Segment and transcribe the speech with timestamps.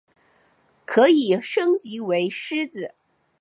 [0.83, 2.95] 可以升级为狮子。